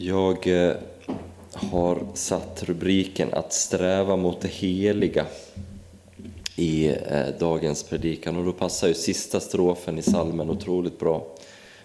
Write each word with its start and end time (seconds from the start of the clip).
Jag 0.00 0.46
eh, 0.46 0.76
har 1.52 2.06
satt 2.14 2.62
rubriken 2.62 3.34
att 3.34 3.52
sträva 3.52 4.16
mot 4.16 4.40
det 4.40 4.48
heliga 4.48 5.26
i 6.56 6.88
eh, 6.88 7.26
dagens 7.38 7.82
predikan 7.82 8.36
och 8.36 8.44
då 8.44 8.52
passar 8.52 8.88
ju 8.88 8.94
sista 8.94 9.40
strofen 9.40 9.98
i 9.98 10.02
salmen 10.02 10.50
otroligt 10.50 10.98
bra. 10.98 11.26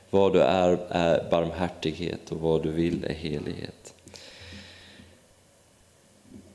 Vad 0.10 0.34
du 0.34 0.42
är 0.42 0.80
är 0.90 1.30
barmhärtighet 1.32 2.32
och 2.32 2.40
vad 2.40 2.64
du 2.64 2.72
vill 2.72 3.04
är 3.04 3.14
helighet. 3.14 3.94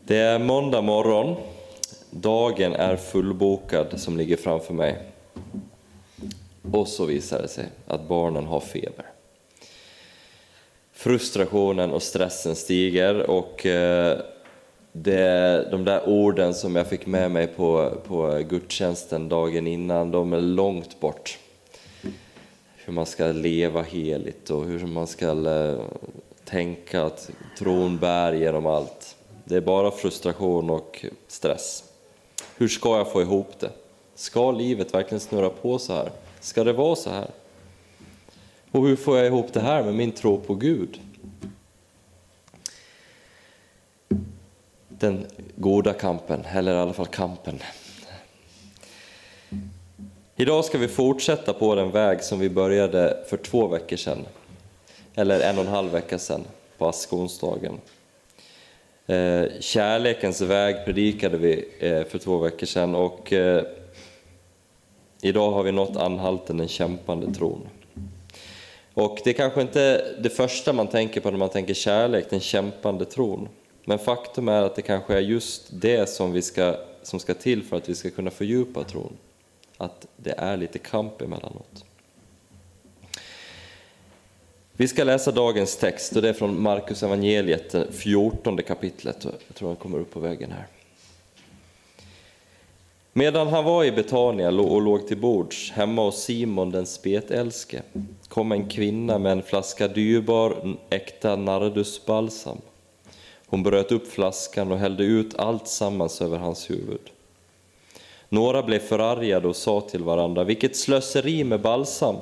Det 0.04 0.16
är 0.16 0.38
måndag 0.38 0.80
morgon, 0.80 1.36
dagen 2.10 2.72
är 2.72 2.96
fullbokad 2.96 4.00
som 4.00 4.16
ligger 4.16 4.36
framför 4.36 4.74
mig. 4.74 4.98
Och 6.72 6.88
så 6.88 7.04
visar 7.04 7.42
det 7.42 7.48
sig 7.48 7.66
att 7.86 8.08
barnen 8.08 8.46
har 8.46 8.60
feber 8.60 9.06
frustrationen 10.98 11.90
och 11.90 12.02
stressen 12.02 12.56
stiger 12.56 13.30
och 13.30 13.66
eh, 13.66 14.18
det, 14.92 15.68
de 15.70 15.84
där 15.84 16.08
orden 16.08 16.54
som 16.54 16.76
jag 16.76 16.86
fick 16.86 17.06
med 17.06 17.30
mig 17.30 17.46
på, 17.46 17.92
på 18.06 18.42
gudstjänsten 18.48 19.28
dagen 19.28 19.66
innan, 19.66 20.10
de 20.10 20.32
är 20.32 20.40
långt 20.40 21.00
bort. 21.00 21.38
Hur 22.76 22.92
man 22.92 23.06
ska 23.06 23.26
leva 23.26 23.82
heligt 23.82 24.50
och 24.50 24.64
hur 24.64 24.86
man 24.86 25.06
ska 25.06 25.26
eh, 25.30 25.80
tänka 26.44 27.02
att 27.02 27.30
tron 27.58 27.98
bär 27.98 28.32
genom 28.32 28.66
allt. 28.66 29.16
Det 29.44 29.56
är 29.56 29.60
bara 29.60 29.90
frustration 29.90 30.70
och 30.70 31.04
stress. 31.28 31.84
Hur 32.56 32.68
ska 32.68 32.96
jag 32.96 33.12
få 33.12 33.22
ihop 33.22 33.58
det? 33.58 33.70
Ska 34.14 34.50
livet 34.50 34.94
verkligen 34.94 35.20
snurra 35.20 35.50
på 35.50 35.78
så 35.78 35.92
här? 35.92 36.10
Ska 36.40 36.64
det 36.64 36.72
vara 36.72 36.96
så 36.96 37.10
här? 37.10 37.30
Och 38.70 38.86
hur 38.86 38.96
får 38.96 39.16
jag 39.16 39.26
ihop 39.26 39.52
det 39.52 39.60
här 39.60 39.82
med 39.82 39.94
min 39.94 40.12
tro 40.12 40.40
på 40.40 40.54
Gud? 40.54 41.00
Den 44.88 45.26
goda 45.56 45.92
kampen, 45.92 46.44
eller 46.52 46.74
i 46.74 46.78
alla 46.78 46.92
fall 46.92 47.06
kampen. 47.06 47.58
Idag 50.36 50.64
ska 50.64 50.78
vi 50.78 50.88
fortsätta 50.88 51.52
på 51.52 51.74
den 51.74 51.90
väg 51.90 52.22
som 52.22 52.38
vi 52.38 52.50
började 52.50 53.24
för 53.28 53.36
två 53.36 53.66
veckor 53.66 53.96
sedan, 53.96 54.26
eller 55.14 55.40
en 55.40 55.58
och 55.58 55.64
en 55.64 55.70
halv 55.70 55.92
vecka 55.92 56.18
sedan, 56.18 56.44
på 56.78 56.88
askonsdagen. 56.88 57.80
Eh, 59.06 59.44
kärlekens 59.60 60.40
väg 60.40 60.84
predikade 60.84 61.38
vi 61.38 61.68
eh, 61.78 62.04
för 62.04 62.18
två 62.18 62.38
veckor 62.38 62.66
sedan 62.66 62.94
och 62.94 63.32
eh, 63.32 63.62
idag 65.22 65.50
har 65.50 65.62
vi 65.62 65.72
nått 65.72 65.96
anhalten 65.96 66.56
den 66.56 66.68
kämpande 66.68 67.34
tron. 67.34 67.68
Och 68.98 69.20
det 69.24 69.30
är 69.30 69.34
kanske 69.34 69.60
inte 69.60 70.14
det 70.18 70.30
första 70.30 70.72
man 70.72 70.86
tänker 70.86 71.20
på 71.20 71.30
när 71.30 71.38
man 71.38 71.48
tänker 71.48 71.74
kärlek, 71.74 72.30
den 72.30 72.40
kämpande 72.40 73.04
tron. 73.04 73.48
Men 73.84 73.98
faktum 73.98 74.48
är 74.48 74.62
att 74.62 74.76
det 74.76 74.82
kanske 74.82 75.14
är 75.14 75.20
just 75.20 75.68
det 75.70 76.08
som, 76.08 76.32
vi 76.32 76.42
ska, 76.42 76.76
som 77.02 77.20
ska 77.20 77.34
till 77.34 77.62
för 77.62 77.76
att 77.76 77.88
vi 77.88 77.94
ska 77.94 78.10
kunna 78.10 78.30
fördjupa 78.30 78.84
tron. 78.84 79.12
Att 79.76 80.06
det 80.16 80.34
är 80.38 80.56
lite 80.56 80.78
kamp 80.78 81.22
emellanåt. 81.22 81.84
Vi 84.72 84.88
ska 84.88 85.04
läsa 85.04 85.32
dagens 85.32 85.76
text 85.76 86.16
och 86.16 86.22
det 86.22 86.28
är 86.28 86.32
från 86.32 86.62
Markus 86.62 87.02
evangeliet, 87.02 87.74
14 87.90 88.62
kapitlet. 88.62 89.24
Jag 89.24 89.56
tror 89.56 89.68
han 89.68 89.76
kommer 89.76 89.98
upp 89.98 90.10
på 90.10 90.20
vägen 90.20 90.52
här. 90.52 90.66
Medan 93.18 93.48
han 93.48 93.64
var 93.64 93.84
i 93.84 93.92
Betania 93.92 94.48
och 94.48 94.82
låg 94.82 95.06
till 95.06 95.16
bords 95.16 95.72
hemma 95.72 96.02
hos 96.02 96.22
Simon 96.22 96.70
den 96.70 96.86
spetälske 96.86 97.82
kom 98.28 98.52
en 98.52 98.68
kvinna 98.68 99.18
med 99.18 99.32
en 99.32 99.42
flaska 99.42 99.88
dyrbar 99.88 100.76
äkta 100.90 101.36
nardusbalsam. 101.36 102.58
Hon 103.46 103.62
bröt 103.62 103.92
upp 103.92 104.12
flaskan 104.12 104.72
och 104.72 104.78
hällde 104.78 105.04
ut 105.04 105.38
allt 105.38 105.68
sammans 105.68 106.22
över 106.22 106.38
hans 106.38 106.70
huvud. 106.70 107.00
Några 108.28 108.62
blev 108.62 108.78
förargade 108.78 109.48
och 109.48 109.56
sa 109.56 109.80
till 109.80 110.04
varandra, 110.04 110.44
vilket 110.44 110.76
slöseri 110.76 111.44
med 111.44 111.60
balsam! 111.60 112.16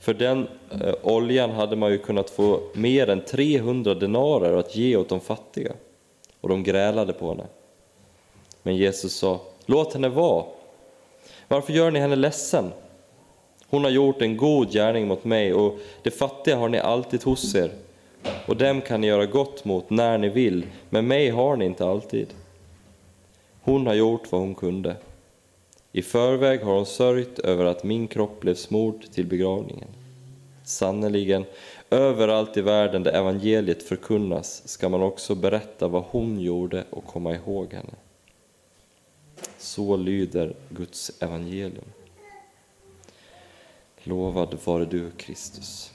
För 0.00 0.14
den 0.14 0.48
eh, 0.70 0.94
oljan 1.02 1.50
hade 1.50 1.76
man 1.76 1.90
ju 1.90 1.98
kunnat 1.98 2.30
få 2.30 2.60
mer 2.74 3.10
än 3.10 3.24
300 3.24 3.94
denarer 3.94 4.56
att 4.56 4.76
ge 4.76 4.96
åt 4.96 5.08
de 5.08 5.20
fattiga. 5.20 5.72
Och 6.40 6.48
de 6.48 6.62
grälade 6.62 7.12
på 7.12 7.28
henne. 7.28 7.46
Men 8.62 8.76
Jesus 8.76 9.14
sa, 9.14 9.40
Låt 9.66 9.92
henne 9.92 10.08
vara. 10.08 10.44
Varför 11.48 11.72
gör 11.72 11.90
ni 11.90 11.98
henne 11.98 12.16
ledsen? 12.16 12.72
Hon 13.68 13.84
har 13.84 13.90
gjort 13.90 14.22
en 14.22 14.36
god 14.36 14.72
gärning 14.72 15.08
mot 15.08 15.24
mig 15.24 15.54
och 15.54 15.78
det 16.02 16.10
fattiga 16.10 16.56
har 16.56 16.68
ni 16.68 16.78
alltid 16.78 17.22
hos 17.22 17.54
er 17.54 17.70
och 18.46 18.56
dem 18.56 18.80
kan 18.80 19.00
ni 19.00 19.06
göra 19.06 19.26
gott 19.26 19.64
mot 19.64 19.90
när 19.90 20.18
ni 20.18 20.28
vill, 20.28 20.66
men 20.90 21.06
mig 21.06 21.30
har 21.30 21.56
ni 21.56 21.64
inte 21.64 21.86
alltid. 21.86 22.26
Hon 23.62 23.86
har 23.86 23.94
gjort 23.94 24.32
vad 24.32 24.40
hon 24.40 24.54
kunde. 24.54 24.96
I 25.92 26.02
förväg 26.02 26.60
har 26.60 26.74
hon 26.74 26.86
sörjt 26.86 27.38
över 27.38 27.64
att 27.64 27.84
min 27.84 28.08
kropp 28.08 28.40
blev 28.40 28.54
smord 28.54 29.02
till 29.14 29.26
begravningen. 29.26 29.88
Sannerligen, 30.64 31.44
överallt 31.90 32.56
i 32.56 32.60
världen 32.60 33.02
där 33.02 33.12
evangeliet 33.12 33.82
förkunnas 33.82 34.68
ska 34.68 34.88
man 34.88 35.02
också 35.02 35.34
berätta 35.34 35.88
vad 35.88 36.04
hon 36.10 36.40
gjorde 36.40 36.84
och 36.90 37.06
komma 37.06 37.34
ihåg 37.34 37.72
henne. 37.72 37.94
Så 39.62 39.96
lyder 39.96 40.54
Guds 40.68 41.22
evangelium. 41.22 41.84
Lovad 44.02 44.58
vare 44.64 44.84
du, 44.84 45.10
Kristus. 45.10 45.92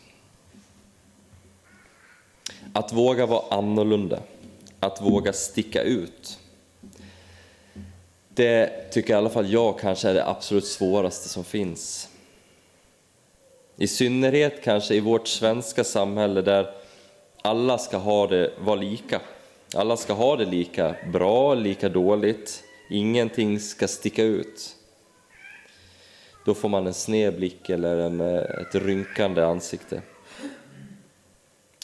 Att 2.74 2.94
våga 2.94 3.26
vara 3.26 3.58
annorlunda, 3.58 4.20
att 4.80 5.02
våga 5.02 5.34
sticka 5.34 5.82
ut. 5.82 6.40
Det 8.30 8.92
tycker 8.92 9.14
i 9.14 9.18
alla 9.18 9.30
fall 9.30 9.54
jag 9.54 9.80
kanske 9.80 10.10
är 10.10 10.14
det 10.14 10.28
absolut 10.28 10.66
svåraste 10.66 11.30
som 11.30 11.44
finns. 11.44 12.10
I 13.76 13.88
synnerhet 13.88 14.64
kanske 14.64 14.96
i 14.96 15.00
vårt 15.00 15.28
svenska 15.28 15.84
samhälle 15.84 16.42
där 16.42 16.76
alla 17.42 17.78
ska 17.78 17.98
ha 17.98 18.28
det, 18.28 18.54
vara 18.60 18.76
lika. 18.76 19.22
Alla 19.76 19.98
ska 19.98 20.14
ha 20.14 20.36
det 20.36 20.46
lika 20.46 20.96
bra, 21.14 21.54
lika 21.54 21.90
dåligt. 21.90 22.64
Ingenting 22.90 23.60
ska 23.60 23.88
sticka 23.88 24.24
ut. 24.24 24.76
Då 26.46 26.54
får 26.54 26.70
man 26.70 26.88
en 26.88 26.94
sned 26.94 27.36
blick 27.36 27.70
eller 27.70 27.98
en, 27.98 28.22
eh, 28.22 28.36
ett 28.38 28.76
rynkande 28.76 29.44
ansikte. 29.44 30.02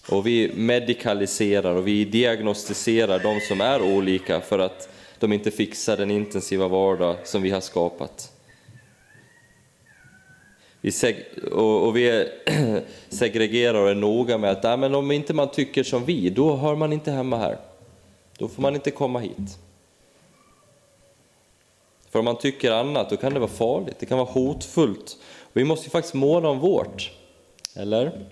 Och 0.09 0.27
vi 0.27 0.51
medikaliserar 0.55 1.75
och 1.75 1.87
vi 1.87 2.05
diagnostiserar 2.05 3.19
de 3.19 3.39
som 3.39 3.61
är 3.61 3.81
olika 3.81 4.41
för 4.41 4.59
att 4.59 4.89
de 5.19 5.33
inte 5.33 5.51
fixar 5.51 5.97
den 5.97 6.11
intensiva 6.11 6.67
vardag 6.67 7.15
som 7.23 7.41
vi 7.41 7.49
har 7.49 7.61
skapat. 7.61 8.31
Vi 10.81 10.89
seg- 10.89 11.43
och, 11.51 11.87
och, 11.87 11.97
vi 11.97 12.29
segregerar 13.09 13.79
och 13.79 13.89
är 13.89 13.95
noga 13.95 14.37
med 14.37 14.51
att 14.51 14.63
nej, 14.63 14.77
men 14.77 14.95
om 14.95 15.11
inte 15.11 15.33
man 15.33 15.51
tycker 15.51 15.83
som 15.83 16.05
vi, 16.05 16.29
då 16.29 16.55
hör 16.55 16.75
man 16.75 16.93
inte 16.93 17.11
hemma 17.11 17.37
här. 17.37 17.57
Då 18.37 18.47
får 18.47 18.61
man 18.61 18.75
inte 18.75 18.91
komma 18.91 19.19
hit. 19.19 19.57
För 22.13 22.19
om 22.19 22.25
man 22.25 22.37
tycker 22.37 22.71
annat, 22.71 23.09
då 23.09 23.17
kan 23.17 23.33
det 23.33 23.39
vara 23.39 23.49
farligt, 23.49 23.95
det 23.99 24.05
kan 24.05 24.17
vara 24.17 24.29
hotfullt. 24.29 25.17
Vi 25.53 25.63
måste 25.63 25.85
ju 25.85 25.89
faktiskt 25.89 26.13
måna 26.13 26.49
om 26.49 26.59
vårt, 26.59 27.11
eller? 27.75 28.25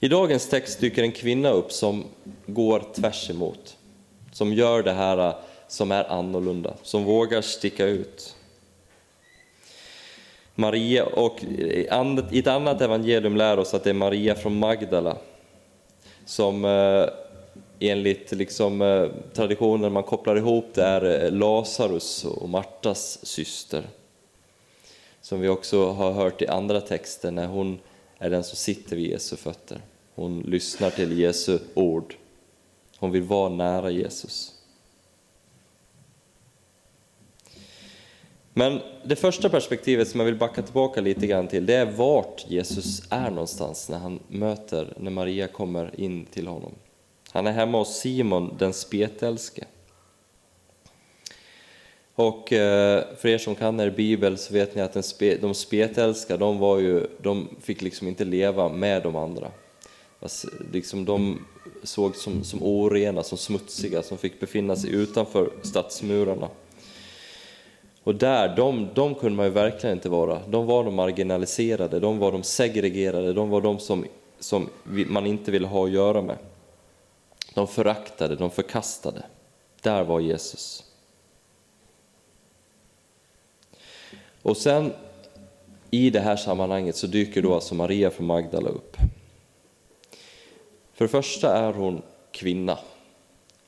I 0.00 0.08
dagens 0.08 0.48
text 0.48 0.80
dyker 0.80 1.02
en 1.02 1.12
kvinna 1.12 1.50
upp 1.50 1.72
som 1.72 2.04
går 2.46 2.82
tvärs 2.94 3.30
emot. 3.30 3.76
Som 4.32 4.52
gör 4.52 4.82
det 4.82 4.92
här 4.92 5.18
äh, 5.18 5.34
som 5.68 5.92
är 5.92 6.04
annorlunda, 6.04 6.74
som 6.82 7.04
vågar 7.04 7.40
sticka 7.40 7.86
ut. 7.86 8.36
Maria, 10.54 11.06
och 11.06 11.44
i 11.44 12.38
ett 12.38 12.46
annat 12.46 12.80
evangelium 12.80 13.36
lär 13.36 13.58
oss 13.58 13.74
att 13.74 13.84
det 13.84 13.90
är 13.90 13.94
Maria 13.94 14.34
från 14.34 14.58
Magdala 14.58 15.16
som 16.24 16.64
äh, 16.64 17.04
enligt 17.80 18.32
liksom, 18.32 18.82
eh, 18.82 19.08
traditionen 19.32 19.92
man 19.92 20.02
kopplar 20.02 20.36
ihop 20.36 20.64
det 20.74 20.82
är 20.82 21.24
eh, 21.24 21.32
Lazarus 21.32 22.24
och 22.24 22.48
Martas 22.48 23.26
syster. 23.26 23.82
Som 25.20 25.40
vi 25.40 25.48
också 25.48 25.90
har 25.90 26.12
hört 26.12 26.42
i 26.42 26.46
andra 26.46 26.80
texter 26.80 27.30
när 27.30 27.46
hon 27.46 27.78
är 28.18 28.30
den 28.30 28.44
som 28.44 28.56
sitter 28.56 28.96
vid 28.96 29.10
Jesu 29.10 29.36
fötter. 29.36 29.80
Hon 30.14 30.40
lyssnar 30.40 30.90
till 30.90 31.18
Jesu 31.18 31.58
ord. 31.74 32.14
Hon 32.98 33.10
vill 33.10 33.22
vara 33.22 33.48
nära 33.48 33.90
Jesus. 33.90 34.54
Men 38.52 38.80
det 39.04 39.16
första 39.16 39.48
perspektivet 39.48 40.08
som 40.08 40.20
jag 40.20 40.24
vill 40.24 40.38
backa 40.38 40.62
tillbaka 40.62 41.00
lite 41.00 41.26
grann 41.26 41.48
till, 41.48 41.66
det 41.66 41.74
är 41.74 41.86
vart 41.86 42.44
Jesus 42.48 43.02
är 43.10 43.30
någonstans 43.30 43.88
när 43.88 43.98
han 43.98 44.20
möter, 44.28 44.94
när 44.96 45.10
Maria 45.10 45.48
kommer 45.48 46.00
in 46.00 46.24
till 46.24 46.46
honom. 46.46 46.72
Han 47.38 47.46
är 47.46 47.52
hemma 47.52 47.78
hos 47.78 47.96
Simon 47.96 48.56
den 48.58 48.72
spetälske. 48.72 49.64
Och 52.14 52.52
eh, 52.52 53.04
för 53.16 53.28
er 53.28 53.38
som 53.38 53.54
kan 53.54 53.80
er 53.80 53.90
bibel 53.90 54.38
så 54.38 54.54
vet 54.54 54.74
ni 54.74 54.82
att 54.82 55.12
de 55.40 55.54
spetälska, 55.54 56.36
de, 56.36 56.58
var 56.58 56.78
ju, 56.78 57.06
de 57.22 57.48
fick 57.60 57.82
liksom 57.82 58.08
inte 58.08 58.24
leva 58.24 58.68
med 58.68 59.02
de 59.02 59.16
andra. 59.16 59.50
Alltså, 60.20 60.48
liksom 60.72 61.04
de 61.04 61.44
såg 61.82 62.16
som, 62.16 62.44
som 62.44 62.62
orena, 62.62 63.22
som 63.22 63.38
smutsiga, 63.38 64.02
som 64.02 64.18
fick 64.18 64.40
befinna 64.40 64.76
sig 64.76 64.90
utanför 64.90 65.50
stadsmurarna. 65.62 66.48
Och 68.04 68.14
där, 68.14 68.56
de, 68.56 68.88
de 68.94 69.14
kunde 69.14 69.36
man 69.36 69.46
ju 69.46 69.52
verkligen 69.52 69.96
inte 69.96 70.08
vara. 70.08 70.40
De 70.48 70.66
var 70.66 70.84
de 70.84 70.94
marginaliserade, 70.94 72.00
de 72.00 72.18
var 72.18 72.32
de 72.32 72.42
segregerade, 72.42 73.32
de 73.32 73.50
var 73.50 73.60
de 73.60 73.78
som, 73.78 74.04
som 74.38 74.68
man 74.84 75.26
inte 75.26 75.50
ville 75.50 75.66
ha 75.66 75.84
att 75.84 75.92
göra 75.92 76.22
med. 76.22 76.36
De 77.58 77.66
föraktade, 77.66 78.36
de 78.36 78.50
förkastade. 78.50 79.22
Där 79.82 80.04
var 80.04 80.20
Jesus. 80.20 80.84
Och 84.42 84.56
sen 84.56 84.92
i 85.90 86.10
det 86.10 86.20
här 86.20 86.36
sammanhanget 86.36 86.96
så 86.96 87.06
dyker 87.06 87.42
då 87.42 87.54
alltså 87.54 87.74
Maria 87.74 88.10
från 88.10 88.26
Magdala 88.26 88.68
upp. 88.68 88.96
För 90.92 91.04
det 91.04 91.08
första 91.08 91.56
är 91.56 91.72
hon 91.72 92.02
kvinna. 92.30 92.78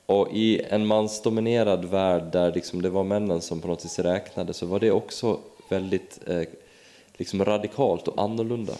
Och 0.06 0.28
i 0.32 0.62
en 0.62 0.86
mansdominerad 0.86 1.84
värld 1.84 2.32
där 2.32 2.52
liksom 2.54 2.82
det 2.82 2.90
var 2.90 3.04
männen 3.04 3.40
som 3.40 3.60
på 3.60 3.68
något 3.68 3.84
vis 3.84 3.98
räknade 3.98 4.52
så 4.52 4.66
var 4.66 4.80
det 4.80 4.90
också 4.90 5.38
väldigt 5.68 6.20
eh, 6.26 6.42
liksom 7.16 7.44
radikalt 7.44 8.08
och 8.08 8.22
annorlunda. 8.22 8.74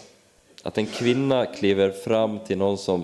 Att 0.63 0.77
en 0.77 0.85
kvinna 0.85 1.45
kliver 1.45 1.91
fram 1.91 2.39
till 2.39 2.57
någon 2.57 2.77
som 2.77 3.03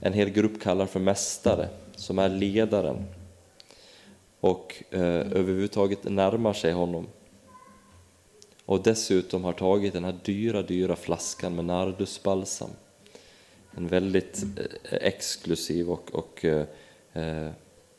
en 0.00 0.12
hel 0.12 0.30
grupp 0.30 0.62
kallar 0.62 0.86
för 0.86 1.00
mästare, 1.00 1.68
som 1.96 2.18
är 2.18 2.28
ledaren 2.28 3.06
och 4.40 4.84
eh, 4.90 5.00
överhuvudtaget 5.00 6.04
närmar 6.04 6.52
sig 6.52 6.72
honom. 6.72 7.06
Och 8.64 8.82
dessutom 8.82 9.44
har 9.44 9.52
tagit 9.52 9.92
den 9.92 10.04
här 10.04 10.16
dyra, 10.24 10.62
dyra 10.62 10.96
flaskan 10.96 11.56
med 11.56 11.64
nardusbalsam. 11.64 12.70
En 13.76 13.88
väldigt 13.88 14.42
eh, 14.58 14.98
exklusiv 15.00 15.90
och, 15.90 16.14
och 16.14 16.44
eh, 16.44 16.66
eh, 17.12 17.50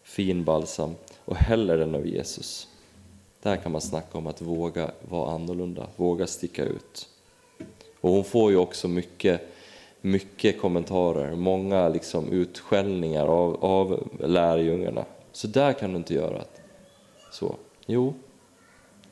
fin 0.03 0.43
balsam 0.43 0.95
och 1.25 1.35
häller 1.35 1.77
den 1.77 1.95
över 1.95 2.07
Jesus. 2.07 2.67
Där 3.41 3.55
kan 3.55 3.71
man 3.71 3.81
snacka 3.81 4.17
om 4.17 4.27
att 4.27 4.41
våga 4.41 4.91
vara 5.09 5.31
annorlunda, 5.35 5.87
våga 5.95 6.27
sticka 6.27 6.65
ut. 6.65 7.09
Och 8.01 8.11
hon 8.11 8.23
får 8.23 8.51
ju 8.51 8.57
också 8.57 8.87
mycket, 8.87 9.41
mycket 10.01 10.61
kommentarer, 10.61 11.35
många 11.35 11.89
liksom 11.89 12.31
utskällningar 12.31 13.27
av, 13.27 13.65
av 13.65 14.07
lärjungarna. 14.19 15.05
Så 15.31 15.47
där 15.47 15.73
kan 15.73 15.91
du 15.91 15.97
inte 15.97 16.13
göra. 16.13 16.41
Så, 17.31 17.55
jo, 17.85 18.13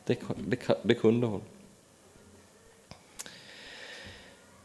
det, 0.05 0.19
det, 0.37 0.59
det 0.83 0.93
kunde 0.93 1.27
hon. 1.27 1.41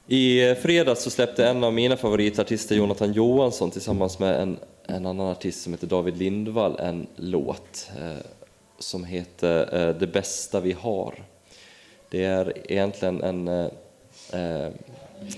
I 0.06 0.54
fredags 0.54 1.02
så 1.02 1.10
släppte 1.10 1.46
en 1.46 1.64
av 1.64 1.72
mina 1.72 1.96
favoritartister, 1.96 2.76
Jonathan 2.76 3.12
Johansson, 3.12 3.70
tillsammans 3.70 4.18
med 4.18 4.40
en, 4.40 4.58
en 4.86 5.06
annan 5.06 5.26
artist 5.26 5.62
som 5.62 5.72
heter 5.72 5.86
David 5.86 6.16
Lindvall, 6.16 6.76
en 6.78 7.06
låt 7.16 7.90
eh, 8.00 8.26
som 8.78 9.04
heter 9.04 9.88
eh, 9.88 9.96
Det 9.96 10.06
bästa 10.06 10.60
vi 10.60 10.72
har. 10.72 11.14
Det 12.10 12.24
är 12.24 12.72
egentligen 12.72 13.22
en 13.22 13.48
eh, 13.48 13.66
eh 14.34 14.72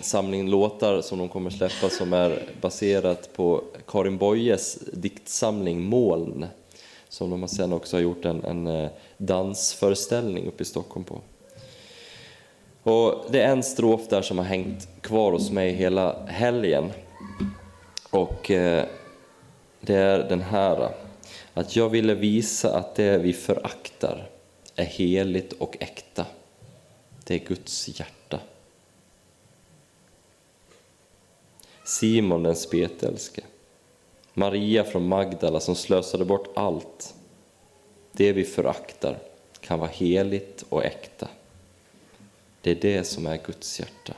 samling 0.01 0.51
låtar 0.51 1.01
som 1.01 1.19
de 1.19 1.29
kommer 1.29 1.51
släppa 1.51 1.89
som 1.89 2.13
är 2.13 2.43
baserat 2.61 3.33
på 3.33 3.65
Karin 3.87 4.19
Boyes 4.19 4.79
diktsamling 4.93 5.83
Moln, 5.83 6.47
som 7.09 7.31
de 7.31 7.49
sen 7.49 7.73
också 7.73 7.97
har 7.97 8.03
gjort 8.03 8.25
en, 8.25 8.45
en 8.45 8.67
eh, 8.67 8.91
dansföreställning 9.17 10.47
uppe 10.47 10.63
i 10.63 10.67
Stockholm 10.67 11.05
på. 11.05 11.21
Och 12.83 13.25
det 13.31 13.41
är 13.41 13.53
en 13.53 13.63
strof 13.63 14.09
där 14.09 14.23
som 14.23 14.39
har 14.39 14.45
hängt 14.45 14.89
kvar 15.01 15.33
hos 15.33 15.51
mig 15.51 15.73
hela 15.73 16.27
helgen. 16.27 16.91
Och 18.11 18.51
eh, 18.51 18.85
det 19.81 19.95
är 19.95 20.19
den 20.19 20.41
här. 20.41 20.89
Att 21.55 21.77
jag 21.77 21.89
ville 21.89 22.15
visa 22.15 22.79
att 22.79 22.95
det 22.95 23.19
vi 23.19 23.33
föraktar 23.33 24.29
är 24.77 24.85
heligt 24.85 25.53
och 25.53 25.77
äkta. 25.81 26.27
Det 27.25 27.35
är 27.35 27.39
Guds 27.39 27.89
hjärta. 27.89 28.16
Simon 31.87 32.43
den 32.43 32.57
spetälske. 32.57 33.43
Maria 34.35 34.85
från 34.85 35.09
Magdala 35.09 35.61
som 35.61 35.75
slösade 35.75 36.25
bort 36.25 36.49
allt. 36.55 37.15
Det 38.13 38.33
vi 38.33 38.45
föraktar 38.45 39.19
kan 39.61 39.79
vara 39.79 39.91
heligt 39.91 40.65
och 40.69 40.85
äkta. 40.85 41.29
Det 42.61 42.71
är 42.71 42.75
det 42.75 43.05
som 43.05 43.27
är 43.27 43.39
Guds 43.47 43.81
hjärta. 43.81 44.13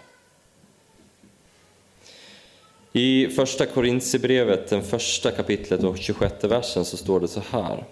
I 2.93 3.27
första 3.27 3.67
Korintierbrevet, 3.67 4.69
den 4.69 4.83
första 4.83 5.31
kapitlet 5.31 5.85
och 5.85 5.99
26 5.99 6.45
versen 6.45 6.85
så 6.85 6.97
står 6.97 7.21
det 7.21 7.29
så 7.29 7.43
här. 7.51 7.85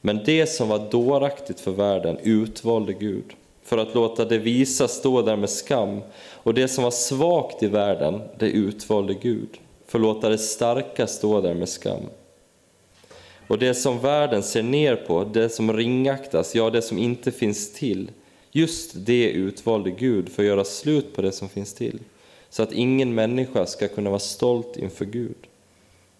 Men 0.00 0.24
det 0.24 0.46
som 0.46 0.68
var 0.68 0.90
dåraktigt 0.90 1.60
för 1.60 1.72
världen 1.72 2.18
utvalde 2.22 2.92
Gud 2.92 3.34
för 3.64 3.78
att 3.78 3.94
låta 3.94 4.24
det 4.24 4.38
visa 4.38 4.88
stå 4.88 5.22
där 5.22 5.36
med 5.36 5.50
skam 5.50 6.00
och 6.32 6.54
det 6.54 6.68
som 6.68 6.84
var 6.84 6.90
svagt 6.90 7.62
i 7.62 7.66
världen, 7.66 8.22
det 8.38 8.50
utvalde 8.50 9.14
Gud 9.14 9.48
för 9.86 9.98
att 9.98 10.02
låta 10.02 10.28
det 10.28 10.38
starka 10.38 11.06
stå 11.06 11.40
där 11.40 11.54
med 11.54 11.68
skam. 11.68 12.02
Och 13.46 13.58
det 13.58 13.74
som 13.74 14.00
världen 14.00 14.42
ser 14.42 14.62
ner 14.62 14.96
på, 14.96 15.24
det 15.24 15.48
som 15.48 15.72
ringaktas, 15.72 16.54
ja 16.54 16.70
det 16.70 16.82
som 16.82 16.98
inte 16.98 17.32
finns 17.32 17.72
till, 17.72 18.10
Just 18.56 18.92
det 18.94 19.30
utvalde 19.30 19.90
Gud 19.90 20.28
för 20.28 20.42
att 20.42 20.46
göra 20.48 20.64
slut 20.64 21.14
på 21.14 21.22
det 21.22 21.32
som 21.32 21.48
finns 21.48 21.74
till, 21.74 21.98
så 22.50 22.62
att 22.62 22.72
ingen 22.72 23.14
människa 23.14 23.66
ska 23.66 23.88
kunna 23.88 24.10
vara 24.10 24.20
stolt 24.20 24.76
inför 24.76 25.04
Gud. 25.04 25.36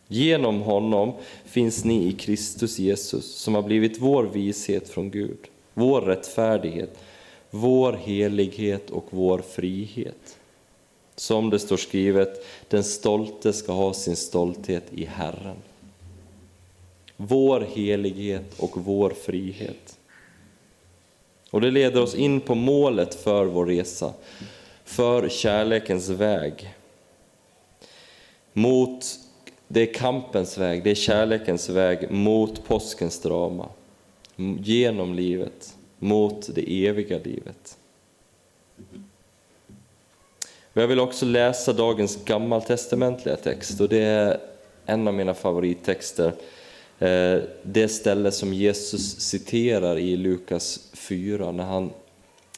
Genom 0.08 0.61
honom 0.61 1.12
finns 1.44 1.85
ni 1.85 2.08
i 2.08 2.12
Kristus 2.12 2.79
Jesus, 2.79 3.35
som 3.35 3.55
har 3.55 3.62
blivit 3.62 4.00
vår 4.00 4.25
vishet 4.25 4.88
från 4.88 5.11
Gud, 5.11 5.38
vår 5.75 6.00
rättfärdighet, 6.00 6.99
vår 7.54 7.92
helighet 7.92 8.90
och 8.90 9.06
vår 9.10 9.38
frihet. 9.38 10.38
Som 11.16 11.50
det 11.50 11.58
står 11.58 11.76
skrivet, 11.76 12.46
den 12.68 12.84
stolte 12.84 13.52
ska 13.52 13.72
ha 13.72 13.92
sin 13.92 14.16
stolthet 14.16 14.84
i 14.90 15.04
Herren. 15.04 15.56
Vår 17.16 17.60
helighet 17.60 18.60
och 18.60 18.70
vår 18.84 19.10
frihet. 19.10 19.98
Och 21.50 21.60
det 21.60 21.70
leder 21.70 22.02
oss 22.02 22.14
in 22.14 22.40
på 22.40 22.54
målet 22.54 23.14
för 23.14 23.44
vår 23.44 23.66
resa, 23.66 24.12
för 24.84 25.28
kärlekens 25.28 26.08
väg. 26.08 26.74
Mot, 28.52 29.05
det 29.69 29.81
är 29.90 29.94
kampens 29.94 30.58
väg, 30.58 30.84
det 30.84 30.90
är 30.90 30.94
kärlekens 30.94 31.69
väg 31.69 32.10
mot 32.10 32.64
påskens 32.64 33.20
drama. 33.20 33.69
Genom 34.60 35.14
livet, 35.14 35.74
mot 36.05 36.55
det 36.55 36.87
eviga 36.87 37.19
livet. 37.19 37.79
Jag 40.73 40.87
vill 40.87 41.01
också 41.01 41.27
läsa 41.27 41.73
dagens 41.73 42.25
gammaltestamentliga 42.25 43.37
text 43.37 43.81
och 43.81 43.89
det 43.89 44.03
är 44.03 44.41
en 44.87 45.08
av 45.08 45.15
mina 45.15 45.34
favorittexter 45.34 46.32
eh, 46.99 47.39
det 47.63 47.89
ställe 47.89 48.32
som 48.32 48.55
Jesus 48.55 49.20
citerar 49.20 49.99
i 49.99 50.17
Lukas 50.17 50.91
4 50.94 51.53
när 51.53 51.65
han 51.65 51.91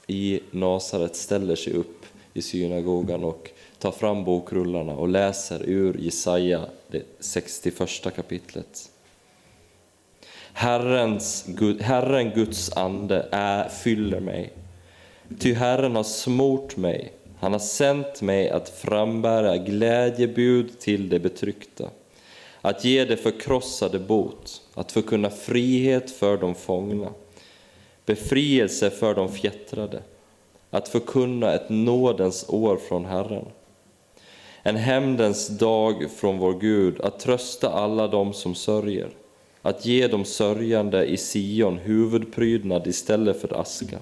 i 0.07 0.41
Nasaret 0.51 1.17
ställer 1.17 1.57
sig 1.57 1.73
upp 1.73 2.07
i 2.35 2.43
synagogan 2.43 3.25
och 3.25 3.51
tar 3.79 3.93
fram 3.93 4.25
bokrullarna 4.25 4.93
och 4.93 5.09
läser 5.09 5.63
ur 5.65 5.99
Jesaja, 5.99 6.67
det 6.89 7.03
61 7.21 8.15
kapitlet. 8.17 8.91
Herrens, 10.59 11.47
Herren 11.81 12.31
Guds 12.31 12.73
ande 12.77 13.29
är, 13.33 13.69
fyller 13.69 14.21
mig, 14.21 14.53
ty 15.39 15.55
Herren 15.55 15.97
har 15.97 16.03
smort 16.03 16.77
mig, 16.77 17.13
han 17.39 17.53
har 17.53 17.59
sänt 17.59 18.23
mig 18.23 18.51
att 18.51 18.69
frambära 18.69 19.57
glädjebud 19.57 20.79
till 20.79 21.09
de 21.09 21.19
betryckta 21.19 21.91
att 22.61 22.85
ge 22.85 23.05
det 23.05 23.17
förkrossade 23.17 23.99
bot, 23.99 24.63
att 24.75 24.93
förkunna 24.93 25.31
frihet 25.31 26.11
för 26.11 26.37
de 26.37 26.55
fångna, 26.55 27.13
befrielse 28.07 28.91
för 28.91 29.15
de 29.15 29.33
fjättrade, 29.33 30.03
att 30.71 30.89
förkunna 30.89 31.53
ett 31.53 31.69
nådens 31.69 32.49
år 32.49 32.77
från 32.77 33.05
Herren. 33.05 33.47
En 34.63 34.77
hämndens 34.77 35.49
dag 35.49 36.11
från 36.17 36.39
vår 36.39 36.61
Gud, 36.61 37.01
att 37.01 37.21
trösta 37.21 37.71
alla 37.71 38.09
dem 38.09 38.33
som 38.33 38.55
sörjer, 38.55 39.11
att 39.67 39.87
ge 39.87 40.09
de 40.09 40.25
sörjande 40.25 41.07
i 41.07 41.17
Sion 41.17 41.79
huvudprydnad 41.79 42.87
istället 42.87 43.41
för 43.41 43.61
aska, 43.61 43.99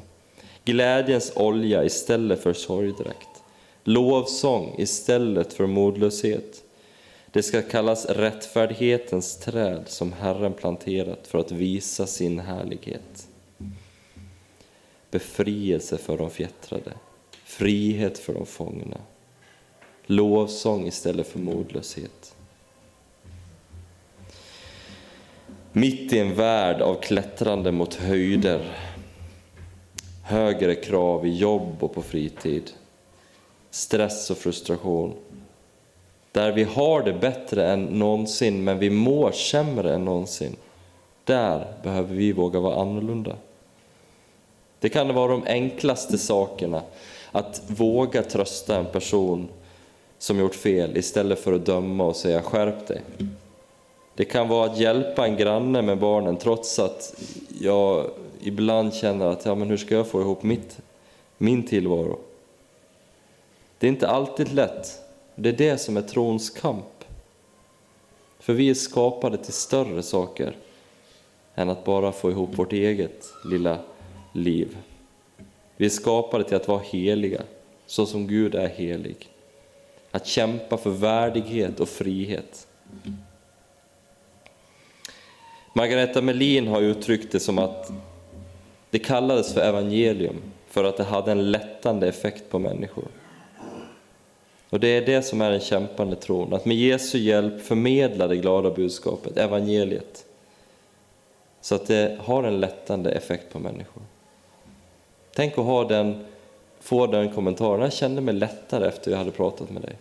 glädjens 0.65 1.33
olja 1.37 1.85
istället 1.85 2.43
för 2.43 2.53
sorgdräkt, 2.53 3.43
lovsång 3.85 4.75
istället 4.79 5.53
för 5.53 5.67
modlöshet, 5.67 6.65
det 7.31 7.43
ska 7.43 7.63
kallas 7.63 8.07
rättfärdighetens 8.07 9.37
träd 9.37 9.83
som 9.87 10.13
Herren 10.13 10.53
planterat 10.53 11.27
för 11.27 11.39
att 11.39 11.53
visa 11.53 12.07
sin 12.07 12.39
härlighet. 12.39 13.29
Befrielse 15.11 15.99
för 15.99 16.19
de 16.19 16.31
fjättrade, 16.31 16.93
frihet 17.45 18.19
för 18.19 18.35
de 18.35 18.47
fångna. 18.47 19.01
lovsång 20.07 20.87
istället 20.87 21.27
för 21.27 21.39
modlöshet. 21.39 22.34
Mitt 25.77 26.13
i 26.13 26.19
en 26.19 26.35
värld 26.35 26.83
av 26.83 26.95
klättrande 26.95 27.73
mot 27.73 27.95
höjder, 27.95 28.77
högre 30.23 30.75
krav 30.75 31.27
i 31.27 31.37
jobb 31.37 31.77
och 31.81 31.95
på 31.95 32.03
fritid, 32.03 32.71
stress 33.71 34.31
och 34.31 34.37
frustration, 34.37 35.15
där 36.33 36.53
vi 36.53 36.65
har 36.65 37.03
det 37.03 37.13
bättre 37.13 37.71
än 37.71 37.85
någonsin 37.85 38.65
men 38.65 38.79
vi 38.79 38.91
mår 38.91 39.33
sämre 39.33 39.95
än 39.95 40.05
någonsin, 40.05 40.57
där 41.25 41.67
behöver 41.83 42.15
vi 42.15 42.33
våga 42.33 42.61
vara 42.61 42.81
annorlunda. 42.81 43.37
Det 44.79 44.89
kan 44.89 45.15
vara 45.15 45.33
de 45.33 45.43
enklaste 45.47 46.19
sakerna, 46.19 46.83
att 47.33 47.63
våga 47.67 48.23
trösta 48.23 48.77
en 48.77 48.87
person 48.87 49.49
som 50.19 50.39
gjort 50.39 50.55
fel 50.55 50.97
istället 50.97 51.39
för 51.39 51.53
att 51.53 51.67
döma 51.67 52.05
och 52.05 52.17
säga 52.17 52.43
skärp 52.43 52.87
dig. 52.87 53.01
Det 54.15 54.25
kan 54.25 54.49
vara 54.49 54.71
att 54.71 54.79
hjälpa 54.79 55.27
en 55.27 55.37
granne 55.37 55.83
med 55.83 55.99
barnen 55.99 56.37
trots 56.37 56.79
att 56.79 57.23
jag 57.61 58.11
ibland 58.41 58.95
känner 58.95 59.27
att 59.27 59.45
ja, 59.45 59.55
men 59.55 59.69
hur 59.69 59.77
ska 59.77 59.95
jag 59.95 60.07
få 60.07 60.21
ihop 60.21 60.43
mitt, 60.43 60.79
min 61.39 61.67
tillvaro? 61.67 62.19
Det 63.79 63.87
är 63.87 63.89
inte 63.89 64.09
alltid 64.09 64.53
lätt. 64.53 65.01
Det 65.35 65.49
är 65.49 65.53
det 65.53 65.79
som 65.79 65.97
är 65.97 66.03
trons 66.03 66.51
kamp. 66.51 67.05
För 68.39 68.53
vi 68.53 68.71
är 68.71 68.75
skapade 68.75 69.37
till 69.37 69.53
större 69.53 70.03
saker 70.03 70.57
än 71.55 71.71
att 71.71 71.85
bara 71.85 72.13
få 72.13 72.31
ihop 72.31 72.59
vårt 72.59 72.73
eget 72.73 73.27
lilla 73.45 73.79
liv. 74.33 74.77
Vi 75.77 75.87
är 75.87 75.91
skapade 75.91 76.45
till 76.45 76.57
att 76.57 76.69
vara 76.69 76.83
heliga, 76.85 77.43
så 77.87 78.07
som 78.07 78.27
Gud 78.27 78.55
är 78.55 78.69
helig. 78.69 79.29
Att 80.11 80.27
kämpa 80.27 80.77
för 80.77 80.91
värdighet 80.91 81.81
och 81.81 81.89
frihet. 81.89 82.67
Margareta 85.77 86.23
Melin 86.23 86.69
har 86.69 86.81
uttryckt 86.81 87.33
det 87.33 87.41
som 87.41 87.59
att 87.59 87.93
det 88.91 88.99
kallades 88.99 89.55
för 89.55 89.61
evangelium 89.61 90.43
för 90.69 90.85
att 90.85 90.97
det 90.97 91.05
hade 91.05 91.33
en 91.33 91.51
lättande 91.51 92.09
effekt 92.09 92.51
på 92.51 92.59
människor. 92.59 93.05
Och 94.71 94.81
det 94.81 94.89
är 94.89 95.07
det 95.07 95.23
som 95.23 95.41
är 95.41 95.51
den 95.51 95.61
kämpande 95.61 96.17
tron, 96.17 96.55
att 96.55 96.65
med 96.65 96.77
Jesu 96.77 97.19
hjälp 97.19 97.63
förmedla 97.63 98.27
det 98.27 98.37
glada 98.37 98.71
budskapet, 98.71 99.37
evangeliet, 99.37 100.25
så 101.61 101.75
att 101.75 101.87
det 101.87 102.19
har 102.21 102.43
en 102.43 102.61
lättande 102.61 103.11
effekt 103.11 103.53
på 103.53 103.59
människor. 103.59 104.03
Tänk 105.35 105.59
att 105.59 105.65
ha 105.65 105.89
den, 105.89 106.25
få 106.81 107.07
den 107.07 107.33
kommentaren, 107.33 107.81
jag 107.81 107.93
kände 107.93 108.21
mig 108.21 108.35
lättare 108.35 108.89
efter 108.89 109.11
jag 109.11 109.19
hade 109.19 109.31
pratat 109.31 109.71
med 109.71 109.83
dig. 109.83 109.97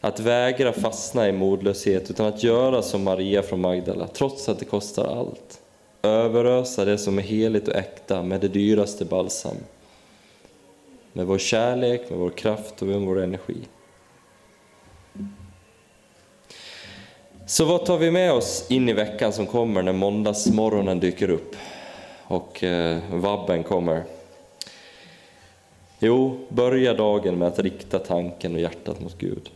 Att 0.00 0.20
vägra 0.20 0.72
fastna 0.72 1.28
i 1.28 1.32
modlöshet, 1.32 2.10
utan 2.10 2.26
att 2.26 2.42
göra 2.42 2.82
som 2.82 3.04
Maria 3.04 3.42
från 3.42 3.60
Magdala, 3.60 4.06
trots 4.06 4.48
att 4.48 4.58
det 4.58 4.64
kostar 4.64 5.18
allt. 5.18 5.60
Överösa 6.02 6.84
det 6.84 6.98
som 6.98 7.18
är 7.18 7.22
heligt 7.22 7.68
och 7.68 7.74
äkta 7.74 8.22
med 8.22 8.40
det 8.40 8.48
dyraste 8.48 9.04
balsam. 9.04 9.56
Med 11.12 11.26
vår 11.26 11.38
kärlek, 11.38 12.10
med 12.10 12.18
vår 12.18 12.30
kraft 12.30 12.82
och 12.82 12.88
med 12.88 13.00
vår 13.00 13.22
energi. 13.22 13.56
Så 17.46 17.64
vad 17.64 17.86
tar 17.86 17.98
vi 17.98 18.10
med 18.10 18.32
oss 18.32 18.66
in 18.68 18.88
i 18.88 18.92
veckan 18.92 19.32
som 19.32 19.46
kommer 19.46 19.82
när 19.82 19.92
måndagsmorgonen 19.92 21.00
dyker 21.00 21.30
upp 21.30 21.56
och 22.24 22.64
eh, 22.64 22.98
vabben 23.12 23.62
kommer? 23.62 24.04
Jo, 25.98 26.46
börja 26.48 26.94
dagen 26.94 27.38
med 27.38 27.48
att 27.48 27.58
rikta 27.58 27.98
tanken 27.98 28.54
och 28.54 28.60
hjärtat 28.60 29.00
mot 29.00 29.18
Gud. 29.18 29.50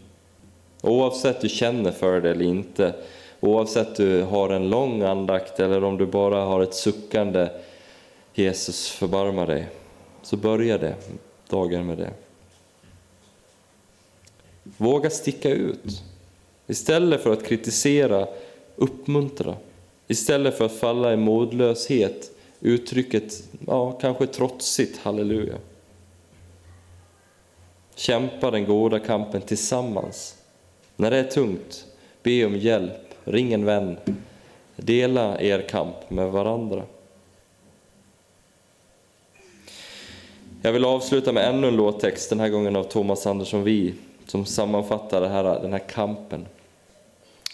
Oavsett 0.82 1.40
du 1.40 1.48
känner 1.48 1.92
för 1.92 2.20
det 2.20 2.30
eller 2.30 2.44
inte, 2.44 2.94
oavsett 3.40 3.96
du 3.96 4.22
har 4.22 4.50
en 4.50 4.70
lång 4.70 5.02
andakt 5.02 5.60
eller 5.60 5.84
om 5.84 5.96
du 5.98 6.06
bara 6.06 6.44
har 6.44 6.60
ett 6.62 6.74
suckande 6.74 7.48
Jesus 8.34 8.88
förbarma 8.88 9.46
dig, 9.46 9.68
så 10.22 10.36
börja 10.36 10.78
det, 10.78 10.94
dagen 11.48 11.86
med 11.86 11.98
det. 11.98 12.10
Våga 14.62 15.10
sticka 15.10 15.50
ut. 15.50 16.02
Istället 16.66 17.22
för 17.22 17.32
att 17.32 17.44
kritisera, 17.44 18.28
uppmuntra. 18.76 19.56
Istället 20.06 20.58
för 20.58 20.64
att 20.66 20.72
falla 20.72 21.12
i 21.12 21.16
modlöshet, 21.16 22.30
uttrycket, 22.60 23.42
ja, 23.66 23.92
kanske 23.92 24.26
trotsigt 24.26 24.98
halleluja. 24.98 25.54
Kämpa 27.94 28.50
den 28.50 28.64
goda 28.64 28.98
kampen 28.98 29.42
tillsammans. 29.42 30.41
När 30.96 31.10
det 31.10 31.18
är 31.18 31.30
tungt, 31.30 31.86
be 32.22 32.44
om 32.44 32.56
hjälp, 32.56 33.14
ring 33.24 33.52
en 33.52 33.64
vän, 33.64 33.96
dela 34.76 35.40
er 35.40 35.68
kamp 35.68 36.10
med 36.10 36.30
varandra. 36.30 36.82
Jag 40.62 40.72
vill 40.72 40.84
avsluta 40.84 41.32
med 41.32 41.48
ännu 41.48 41.68
en 41.68 41.76
låttext, 41.76 42.30
den 42.30 42.40
här 42.40 42.48
gången 42.48 42.76
av 42.76 42.84
Thomas 42.84 43.26
Andersson 43.26 43.64
Vi, 43.64 43.94
som 44.26 44.44
sammanfattar 44.44 45.28
här, 45.28 45.60
den 45.60 45.72
här 45.72 45.88
kampen 45.88 46.46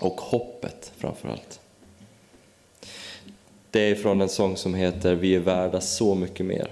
och 0.01 0.21
hoppet 0.21 0.93
framför 0.97 1.29
allt. 1.29 1.61
Det 3.71 3.81
är 3.81 3.95
från 3.95 4.21
en 4.21 4.29
sång 4.29 4.57
som 4.57 4.75
heter 4.75 5.15
Vi 5.15 5.35
är 5.35 5.41
värda 5.41 5.81
så 5.81 6.15
mycket 6.15 6.47
mer. 6.47 6.71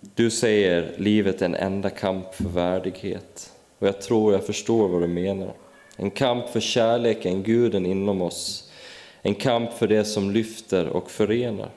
Du 0.00 0.30
säger 0.30 0.94
livet 0.98 1.42
är 1.42 1.46
en 1.46 1.54
enda 1.54 1.90
kamp 1.90 2.34
för 2.34 2.44
värdighet 2.44 3.52
och 3.78 3.86
jag 3.86 4.00
tror 4.00 4.32
jag 4.32 4.46
förstår 4.46 4.88
vad 4.88 5.02
du 5.02 5.06
menar. 5.06 5.52
En 5.96 6.10
kamp 6.10 6.48
för 6.48 6.60
kärleken, 6.60 7.42
guden 7.42 7.86
inom 7.86 8.22
oss. 8.22 8.70
En 9.22 9.34
kamp 9.34 9.72
för 9.72 9.88
det 9.88 10.04
som 10.04 10.30
lyfter 10.30 10.88
och 10.88 11.10
förenar. 11.10 11.70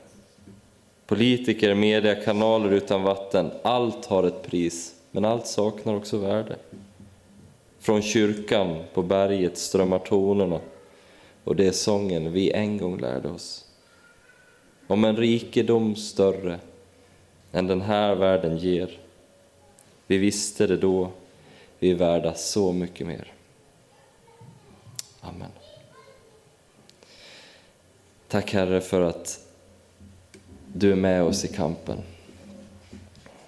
Politiker, 1.07 1.75
media, 1.75 2.15
kanaler 2.15 2.71
utan 2.71 3.03
vatten, 3.03 3.51
allt 3.63 4.05
har 4.05 4.23
ett 4.23 4.43
pris, 4.43 4.95
men 5.11 5.25
allt 5.25 5.47
saknar 5.47 5.95
också 5.95 6.17
värde. 6.17 6.55
Från 7.79 8.01
kyrkan 8.01 8.83
på 8.93 9.01
berget 9.01 9.57
strömmar 9.57 9.99
tonerna 9.99 10.59
och 11.43 11.55
det 11.55 11.67
är 11.67 11.71
sången 11.71 12.31
vi 12.31 12.51
en 12.51 12.77
gång 12.77 12.97
lärde 12.97 13.29
oss. 13.29 13.65
Om 14.87 15.05
en 15.05 15.17
rikedom 15.17 15.95
större 15.95 16.59
än 17.51 17.67
den 17.67 17.81
här 17.81 18.15
världen 18.15 18.57
ger. 18.57 18.99
Vi 20.07 20.17
visste 20.17 20.67
det 20.67 20.77
då, 20.77 21.09
vi 21.81 21.91
är 21.91 21.95
värda 21.95 22.33
så 22.33 22.71
mycket 22.71 23.07
mer. 23.07 23.33
Amen. 25.21 25.51
Tack 28.27 28.53
Herre 28.53 28.81
för 28.81 29.01
att 29.01 29.39
du 30.73 30.91
är 30.91 30.95
med 30.95 31.23
oss 31.23 31.45
i 31.45 31.47
kampen. 31.47 31.97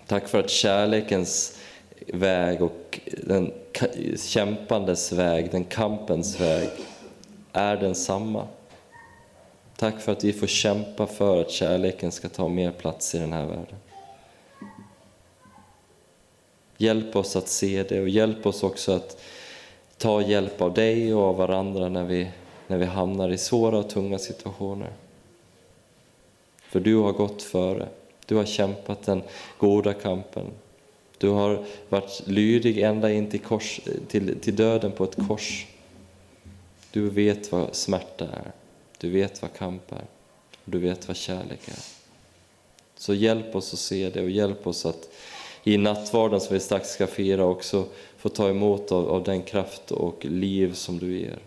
Tack 0.08 0.28
för 0.28 0.40
att 0.40 0.50
kärlekens 0.50 1.60
väg 2.08 2.62
och 2.62 3.00
den 3.24 3.54
kämpandes 4.18 5.12
väg, 5.12 5.52
den 5.52 5.64
kampens 5.64 6.40
väg, 6.40 6.70
är 7.52 7.78
densamma. 7.78 8.48
Tack 9.76 10.02
för 10.02 10.12
att 10.12 10.24
vi 10.24 10.34
får 10.34 10.48
kämpa 10.48 11.08
för 11.08 11.42
att 11.42 11.52
kärleken 11.52 12.12
ska 12.12 12.30
ta 12.30 12.48
mer 12.48 12.72
plats 12.72 13.16
i 13.16 13.20
den 13.20 13.34
här 13.34 13.46
världen. 13.46 13.78
Hjälp 16.78 17.16
oss 17.16 17.36
att 17.36 17.48
se 17.48 17.84
det 17.84 18.02
och 18.02 18.10
hjälp 18.10 18.46
oss 18.46 18.64
också 18.64 18.92
att 18.92 19.22
ta 19.98 20.22
hjälp 20.22 20.62
av 20.62 20.74
dig 20.74 21.14
och 21.14 21.22
av 21.22 21.36
varandra 21.36 21.90
när 21.90 22.04
vi, 22.04 22.28
när 22.68 22.78
vi 22.78 22.86
hamnar 22.86 23.30
i 23.30 23.38
svåra 23.38 23.78
och 23.78 23.90
tunga 23.90 24.20
situationer. 24.20 24.94
För 26.62 26.80
du 26.80 26.96
har 26.96 27.12
gått 27.12 27.44
före. 27.44 27.88
Du 28.26 28.36
har 28.36 28.46
kämpat 28.46 29.04
den 29.04 29.24
goda 29.58 29.94
kampen. 29.94 30.46
Du 31.18 31.30
har 31.30 31.66
varit 31.90 32.28
lydig 32.28 32.78
ända 32.78 33.12
in 33.12 33.30
till, 33.30 33.40
kors, 33.40 33.82
till, 34.08 34.40
till 34.40 34.56
döden 34.56 34.92
på 34.92 35.04
ett 35.04 35.28
kors. 35.28 35.68
Du 36.92 37.10
vet 37.10 37.52
vad 37.52 37.76
smärta 37.76 38.26
är. 38.26 38.52
Du 38.98 39.10
vet 39.10 39.42
vad 39.42 39.54
kamp 39.54 39.92
är. 39.92 40.06
Du 40.66 40.80
vet 40.80 41.08
vad 41.08 41.18
kärlek 41.18 41.68
är. 41.68 41.80
Så 42.96 43.14
hjälp 43.14 43.56
oss 43.56 43.74
att 43.74 43.80
se 43.80 44.10
det 44.10 44.22
och 44.22 44.30
hjälp 44.30 44.68
oss 44.68 44.86
att 44.86 45.10
i 45.64 45.78
nattvarden 45.78 46.42
som 46.42 46.54
vi 46.54 46.60
strax 46.60 46.90
ska 46.90 47.08
fira 47.08 47.46
också 47.46 47.86
få 48.18 48.30
ta 48.30 48.50
emot 48.50 48.92
av, 48.92 49.10
av 49.10 49.24
den 49.24 49.44
kraft 49.44 49.92
och 49.92 50.26
liv 50.26 50.74
som 50.74 51.00
du 51.00 51.20
ger. 51.20 51.40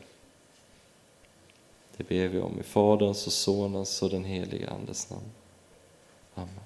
Det 1.97 2.09
ber 2.09 2.29
vi 2.29 2.41
om 2.41 2.61
i 2.61 2.63
Faderns 2.63 3.27
och 3.27 3.33
Sonens 3.33 4.03
och 4.03 4.11
den 4.11 4.25
heliga 4.25 4.71
Andes 4.71 5.11
namn. 5.11 5.31
Amen. 6.35 6.66